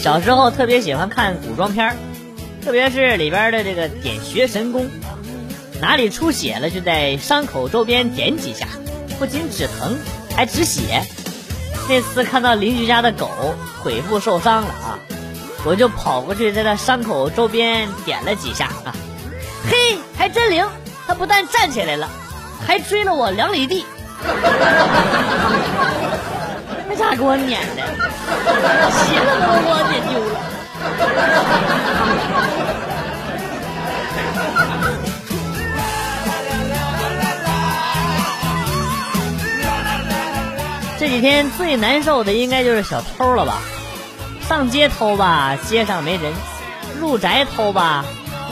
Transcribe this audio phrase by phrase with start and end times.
[0.00, 1.94] 小时候特别喜欢看古装片，
[2.64, 4.88] 特别是里边的这个点穴神功，
[5.78, 8.66] 哪里出血了就在伤口周边点几下，
[9.18, 9.98] 不仅止疼
[10.34, 11.02] 还止血。
[11.86, 13.28] 那次看到邻居家的狗
[13.82, 14.98] 腿部受伤了啊，
[15.66, 18.96] 我就跑过去在它伤口周边点了几下啊，
[19.70, 20.66] 嘿，还真灵！
[21.06, 22.08] 它不但站起来了，
[22.66, 23.84] 还追了我两里地。
[26.88, 27.82] 那咋给我撵的？
[28.90, 29.79] 鞋子都我。
[40.98, 43.58] 这几天最难受的应该就是小偷了吧？
[44.46, 46.32] 上街偷吧，街上没人；
[47.00, 48.04] 入宅偷吧，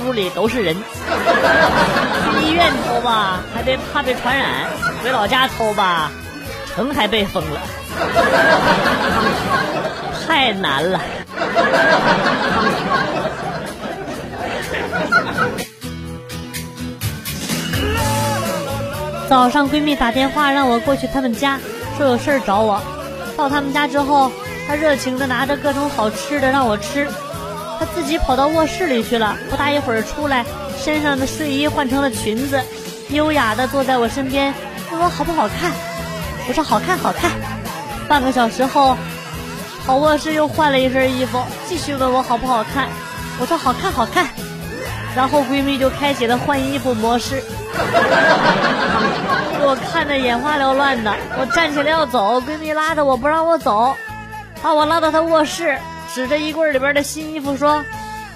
[0.06, 0.74] 屋里都是人；
[2.40, 4.46] 去 医院偷吧，还得怕被传染；
[5.02, 6.10] 回老家偷吧，
[6.74, 7.60] 城还被封了，
[10.26, 10.98] 太难了。
[19.28, 21.58] 早上闺蜜打电话让我过去他们家，
[21.96, 22.80] 说有事儿找我。
[23.36, 24.32] 到他们家之后，
[24.66, 27.06] 她热情的拿着各种好吃的让我吃，
[27.78, 29.36] 她自己跑到卧室里去了。
[29.50, 30.44] 不大一会儿出来，
[30.82, 32.60] 身上的睡衣换成了裙子，
[33.10, 34.52] 优雅的坐在我身边，
[34.90, 35.70] 问我好不好看。
[36.48, 37.30] 我说好看好看。
[38.08, 38.96] 半个小时后，
[39.88, 42.88] 跑卧室又换了一身衣服，继续问我好不好看。
[43.40, 44.28] 我说好看好看。
[45.16, 47.42] 然后闺蜜就开启了换衣服模式。
[49.50, 53.96] 给我看的眼花缭乱的，我站起来要走，闺蜜拉着我不让我走，
[54.62, 55.78] 把我拉到她卧室，
[56.14, 57.82] 指着衣柜里边的新衣服说：“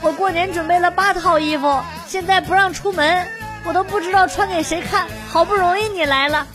[0.01, 3.27] 我过年准备了八套衣服，现在不让出门，
[3.65, 5.05] 我都不知道穿给谁看。
[5.29, 6.47] 好不容易你来了，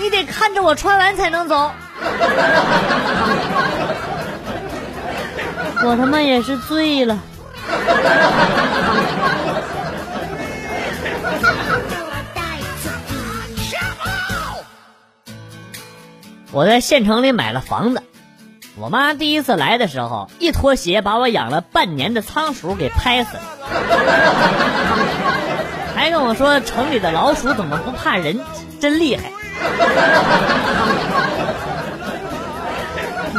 [0.00, 1.70] 你得看着我穿完才能走。”
[5.84, 7.18] 我他妈也是醉了。
[16.52, 18.02] 我在县城里买了房子，
[18.76, 23.42] 我妈第一次来的时候，一脱鞋把我养了半年的仓鼠给拍死了，
[25.94, 28.40] 还跟我说城里的老鼠怎么不怕人，
[28.80, 29.30] 真厉害。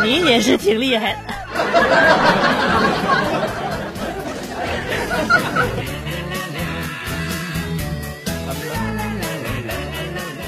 [0.04, 1.20] 你也是挺厉害的。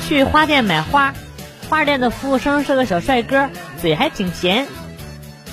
[0.08, 1.14] 去花店买花。
[1.70, 3.48] 花店的服务生是个小帅哥，
[3.80, 4.66] 嘴还挺甜，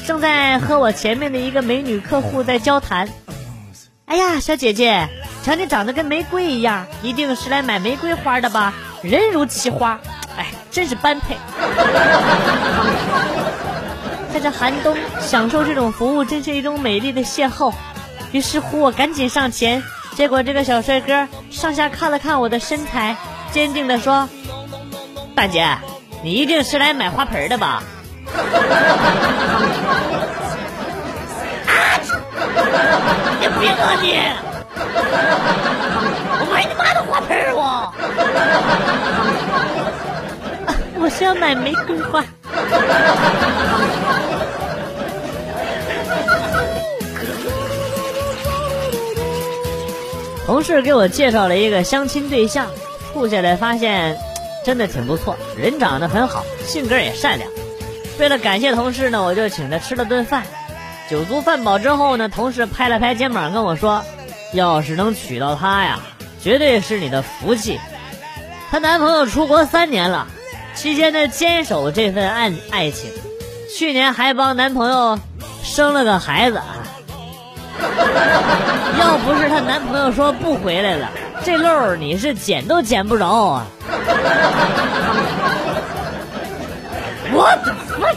[0.06, 3.06] 正在和我前面的一个美女客户在交谈。
[4.06, 5.06] 哎呀，小姐姐，
[5.44, 8.72] 瞧你长得跟玫瑰一样，一定是来买玫瑰花的吧？
[9.02, 10.00] 人如其花，
[10.38, 11.36] 哎，真是般配。
[14.36, 17.72] 在这寒冬，享受这种服务真是一种美丽的邂逅。
[18.32, 19.82] 于是乎，我赶紧上前，
[20.14, 23.16] 结果这个小帅哥上下看了看我的身材，
[23.50, 24.28] 坚定地说
[25.34, 25.66] ：“大姐。”
[26.22, 27.82] 你一定是来买花盆的吧？
[31.66, 31.96] 啊！
[33.40, 34.20] 你别恶你！
[36.40, 37.90] 我买你妈的花盆我！
[41.00, 42.22] 我是要买玫瑰花。
[50.46, 52.68] 同事给我介绍了一个相亲对象，
[53.12, 54.16] 处下来发现。
[54.64, 57.48] 真的挺不错，人长得很好，性格也善良。
[58.18, 60.42] 为了感谢同事呢，我就请他吃了顿饭。
[61.08, 64.02] 酒足饭饱之后呢，同事拍了拍肩膀跟我说
[64.52, 66.00] ：“要是能娶到她呀，
[66.42, 67.78] 绝对是你的福气。”
[68.72, 70.26] 她男朋友出国三年了，
[70.76, 73.10] 期间呢坚守这份爱爱情，
[73.76, 75.18] 去年还帮男朋友
[75.64, 76.76] 生了个孩子啊。
[79.00, 81.10] 要不是她男朋友说不回来了，
[81.44, 83.66] 这漏你是捡都捡不着啊！
[87.32, 88.08] 我的妈！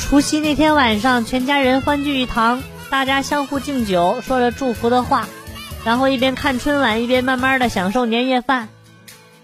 [0.00, 2.62] 除夕那天晚上，全家人欢聚一堂，
[2.94, 5.28] 大家相互敬酒，说着祝福的话，
[5.84, 8.68] 然后一边看春晚，一边慢慢的享受年夜饭。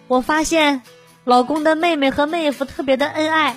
[0.07, 0.83] 我发现，
[1.25, 3.57] 老公的妹妹和妹夫特别的恩爱，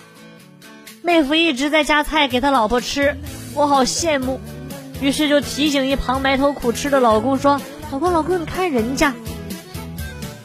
[1.04, 3.16] 妹夫一直在夹菜给他老婆吃。
[3.54, 4.42] 我好羡慕，
[5.00, 7.62] 于是就提醒一旁埋头苦吃的老公说
[7.94, 9.14] ：“老公，老公，你看人家。”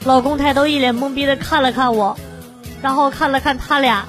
[0.05, 2.19] 老公抬头一脸懵逼的看了看我，
[2.83, 4.05] 然后看了看他俩，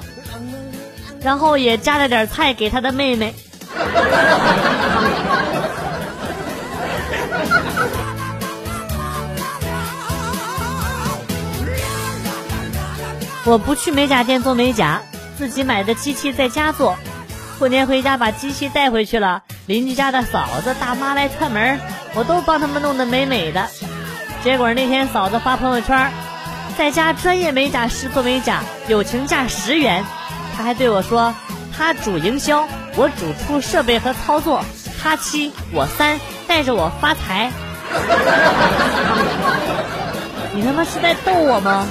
[1.22, 3.34] 然后也夹了点菜给他的妹妹。
[13.46, 15.00] 我不去美甲店做美甲，
[15.36, 16.96] 自己买的机器在家做。
[17.58, 21.80] 过年回家把机器带回去了，邻居家的嫂子、大妈来串门，
[22.14, 23.66] 我都帮他们弄得美美的。
[24.44, 26.12] 结果那天嫂子发朋友圈，
[26.78, 30.04] 在家专业美甲师做美甲，友情价十元。
[30.56, 31.34] 她还对我说，
[31.76, 32.68] 她主营销，
[33.00, 34.62] 我主出设备和操作，
[35.02, 37.50] 他七我三，带着我发财。
[40.52, 41.86] 你他妈是在逗我吗？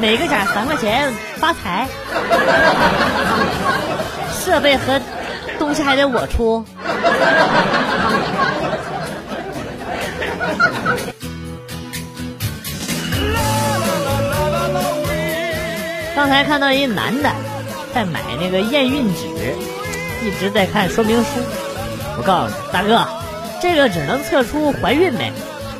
[0.00, 1.86] 每个奖三块钱发财，
[4.42, 4.98] 设备和
[5.58, 6.64] 东西还得我出。
[16.22, 17.28] 刚才看到一男的
[17.92, 19.26] 在买那个验孕纸，
[20.24, 21.26] 一直在看说明书。
[22.16, 23.04] 我告诉你，大哥，
[23.60, 25.32] 这个只能测出怀孕没，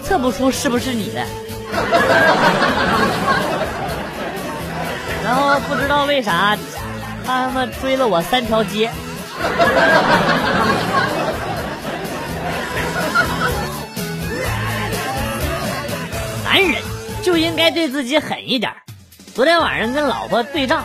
[0.03, 1.25] 测不出是不是你的。
[5.23, 6.59] 然后不知道为啥，
[7.25, 8.91] 他他妈追了我三条街。
[16.45, 16.83] 男人
[17.23, 18.73] 就应该对自己狠一点。
[19.35, 20.85] 昨天晚上跟老婆对账，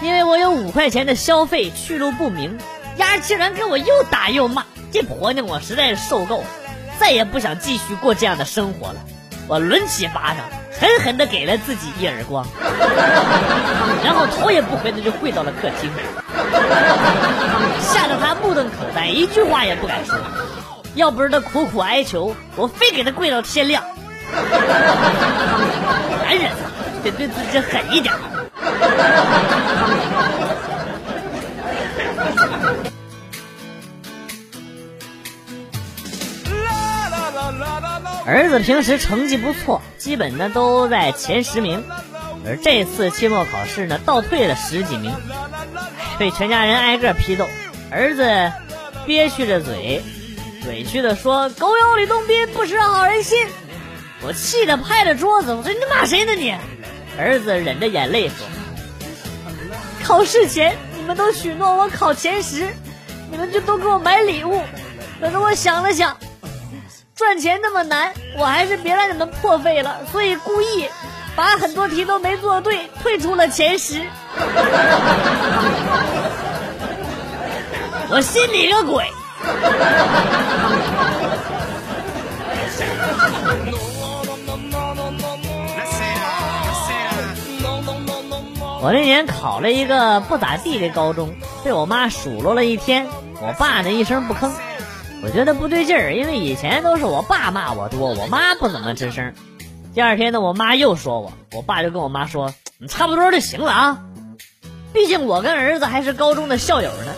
[0.00, 2.56] 因为我有五块钱的消费去路不明，
[2.96, 6.44] 丫竟然跟我又打又骂，这婆娘我实在是受够了，
[6.98, 9.00] 再也不想继续过这样的生活了。
[9.46, 10.46] 我抡起巴掌，
[10.80, 12.46] 狠狠地给了自己一耳光，
[14.02, 15.90] 然后头也不回的就跪到了客厅，
[17.82, 20.16] 吓得他目瞪口呆，一句话也不敢说。
[20.94, 23.84] 要不是他苦苦哀求，我非给他跪到天亮。
[26.24, 26.50] 男人。
[27.10, 28.14] 得对自己狠一点。
[38.28, 41.84] 儿子平时成绩不错，基本呢都在前十名，
[42.44, 45.14] 而这次期末考试呢倒退了十几名，
[46.18, 47.46] 被全家人挨个批斗。
[47.90, 48.52] 儿子
[49.06, 50.02] 憋屈着嘴，
[50.66, 53.46] 委屈的说：“狗咬吕洞宾，不识好人心。”
[54.22, 56.52] 我气得拍着桌子，我说：“你骂谁呢你？”
[57.18, 58.46] 儿子忍着眼泪说
[60.04, 62.68] ：“考试前你们都许诺我考前十，
[63.30, 64.60] 你们就都给我买礼物。
[65.20, 66.14] 可是我想了想，
[67.14, 70.86] 赚钱那么难，我还是别让你们破费了，所以故意
[71.34, 74.02] 把很多题都没做对，退出了前十。
[78.10, 79.10] 我信你个鬼！”
[88.86, 91.34] 我那年考了一个不咋地的高中，
[91.64, 93.08] 被我妈数落了一天。
[93.42, 94.48] 我爸呢一声不吭。
[95.24, 99.34] 我觉得不对劲儿，因为以前都是我爸骂我多，我妈不怎么吱声。
[99.92, 103.98] 第二天呢，我妈又说我，我爸就跟我妈说：“你差不多就行了啊，
[104.92, 107.12] 毕竟我跟儿子还是高中的校友呢。”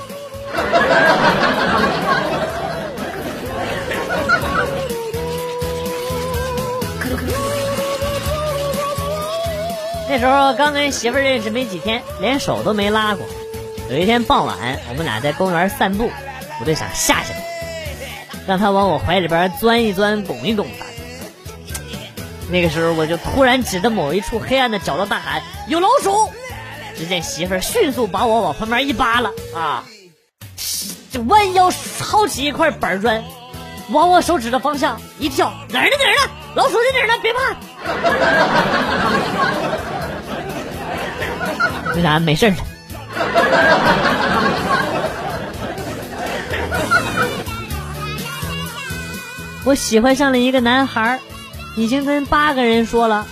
[10.09, 13.27] 那时候刚跟媳妇儿认识没几天，连手都没拉过。
[13.91, 16.11] 有一天傍晚，我们俩在公园散步，
[16.61, 20.87] 我就想吓吓他，让他往我怀里边钻一钻、拱一拱的。
[22.51, 26.31] 那个时候，我就突然指着某一处黑暗的角落大喊：“有老鼠！”
[26.97, 29.85] 只见媳妇儿迅速把我往旁边一扒拉，啊，
[31.13, 33.23] 就弯腰薅起一块板砖，
[33.91, 35.97] 往我手指的方向一跳：“哪儿呢？
[35.99, 36.33] 哪儿呢？
[36.55, 37.19] 老鼠在哪儿呢？
[37.23, 37.39] 别怕！”
[41.97, 42.57] 为啥没事了？
[49.65, 51.19] 我喜欢上了一个男孩，
[51.77, 53.27] 已经跟八个人说了，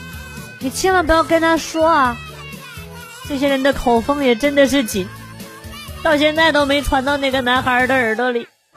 [0.58, 2.16] 你千万不要跟他说啊！
[3.28, 5.08] 这些人的口风也真的是紧，
[6.02, 8.46] 到现在都没传到那个男孩的耳朵里。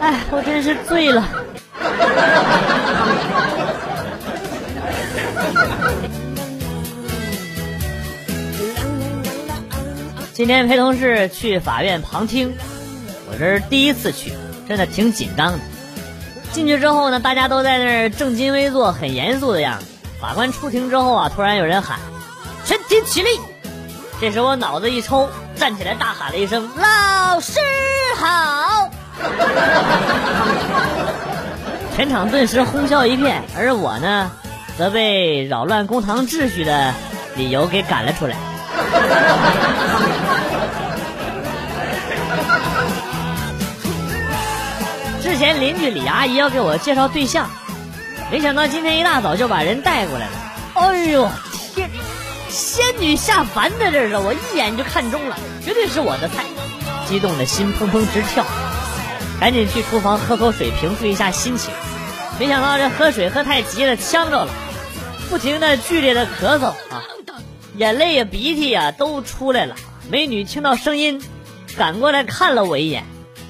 [0.00, 1.26] 哎，我真是醉了。
[10.32, 12.52] 今天陪同事去法院旁听，
[13.30, 14.32] 我这是第一次去，
[14.68, 15.58] 真的挺紧张的。
[16.52, 19.86] 进去之后呢，大家都在那儿正襟危坐，很严肃的样子。
[20.20, 21.98] 法官出庭之后啊，突然有人喊
[22.64, 23.28] ：“全体起立！”
[24.20, 27.60] 这时我脑子一抽，站起来大喊了一声：“老师
[28.16, 28.90] 好！”
[31.96, 34.30] 全场顿时哄笑一片，而我呢，
[34.76, 36.92] 则被扰乱公堂秩序的
[37.36, 38.36] 理由给赶了出来。
[45.22, 47.48] 之前邻居李阿姨要给我介绍对象，
[48.30, 50.32] 没想到今天一大早就把人带过来了。
[50.74, 51.30] 哎呦
[51.74, 51.88] 天，
[52.48, 56.42] 仙女下凡在这儿，我一眼就看中了，绝对是我的菜，
[57.06, 58.44] 激动的心砰砰直跳，
[59.44, 61.70] 赶紧去厨房喝口水平复一下心情。
[62.40, 64.50] 没想到这喝水喝太急了，呛着了，
[65.28, 67.04] 不停的剧烈的咳嗽啊，
[67.76, 69.76] 眼泪呀鼻涕呀都出来了。
[70.10, 71.22] 美女听到声音，
[71.76, 73.04] 赶过来看了我一眼，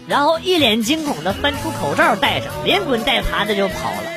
[0.08, 4.10] 然后一脸惊恐的翻出口罩戴上，连滚带爬的就跑了。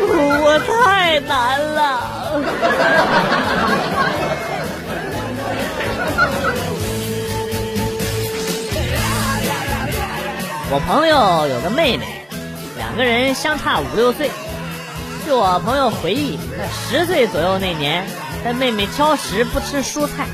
[0.42, 2.00] 我太难了。
[10.72, 12.06] 我朋友有个妹妹，
[12.76, 14.30] 两个人相差五六岁。
[15.24, 16.38] 据我朋友回忆，
[16.88, 18.06] 十岁左右那年，
[18.44, 20.28] 他妹妹挑食不吃蔬菜，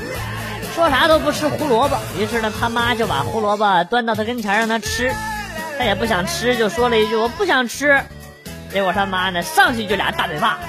[0.75, 1.97] 说啥都不吃胡萝卜。
[2.19, 5.11] 于是呢，他妈就把胡萝卜端到他跟前让他吃，
[5.79, 8.03] 他也不想吃，就说了一句“我不想吃”。
[8.71, 10.59] 结果他妈呢上去就俩大嘴巴，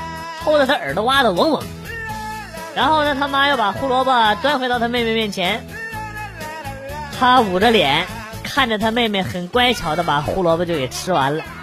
[0.43, 1.63] 抽的他耳朵挖的嗡嗡。
[2.75, 5.63] 然后呢，他妈又把胡萝卜端回到他妹妹面前，
[7.21, 8.07] 他捂着脸。
[8.59, 11.45] 看着他妹妹很乖巧的把胡萝卜就给吃完了。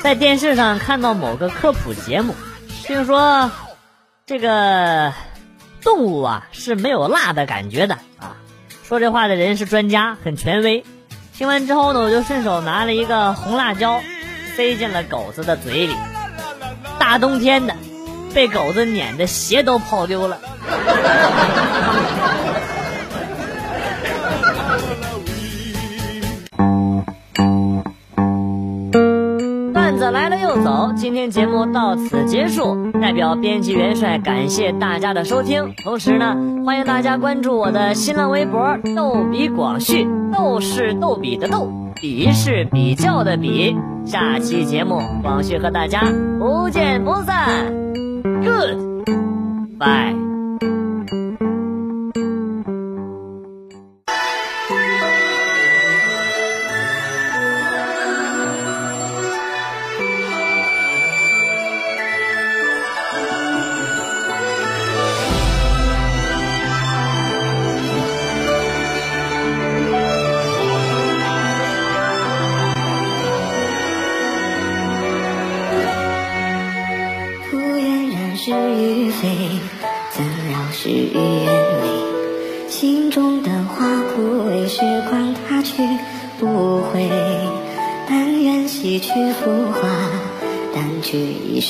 [0.00, 2.36] 在电视上看到某个科普节目，
[2.84, 3.50] 听说
[4.26, 5.12] 这个
[5.80, 8.36] 动物啊是没有辣的感觉的啊。
[8.84, 10.84] 说这话的人是专家，很权威。
[11.36, 14.00] 听完之后呢，我就顺手拿了一个红辣椒，
[14.56, 15.96] 塞进了狗子的嘴里。
[17.12, 17.74] 大冬天的，
[18.32, 20.38] 被狗子撵的鞋都跑丢了。
[29.74, 32.90] 段子来了又走，今天节目到此结束。
[32.92, 41.70] 代表编辑元帅感谢大家的收听，同时呢，欢迎大家关注我的新浪微博“逗比广旭”，逗是逗比的逗。
[42.02, 46.00] 比是比较的比，下期节目广旭和大家
[46.40, 47.72] 不见不散
[48.42, 50.31] ，Good，bye。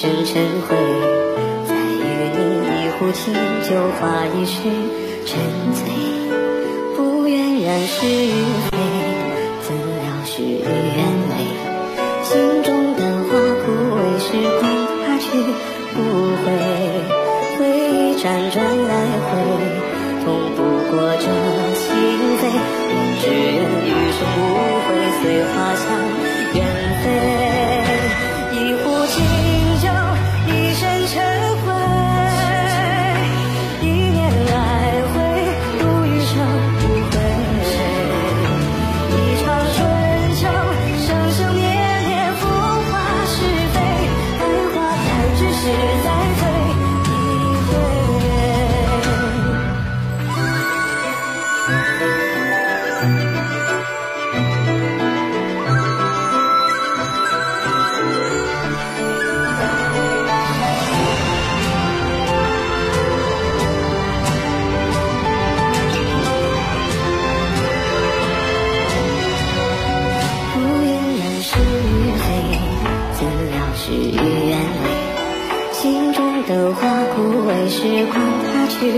[0.03, 0.75] 生尘灰，
[1.69, 2.03] 再与
[2.35, 3.33] 你一壶清
[3.63, 4.59] 酒话一世
[5.25, 5.39] 沉
[5.73, 5.87] 醉。
[6.97, 8.33] 不愿染是与
[8.69, 8.77] 非，
[9.63, 11.22] 怎料事与愿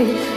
[0.07, 0.34] 去